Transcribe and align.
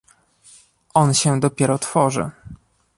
On 0.93 1.13
się 1.13 1.39
dopiero 1.39 1.79
tworzy 1.79 2.31